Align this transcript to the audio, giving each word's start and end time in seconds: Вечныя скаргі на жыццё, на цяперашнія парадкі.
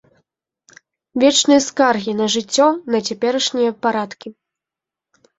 Вечныя 1.23 1.61
скаргі 1.65 2.15
на 2.21 2.27
жыццё, 2.35 2.67
на 2.95 3.01
цяперашнія 3.07 3.71
парадкі. 3.87 4.33